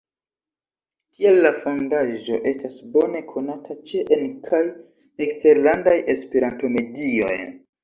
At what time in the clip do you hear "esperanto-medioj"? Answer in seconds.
6.17-7.39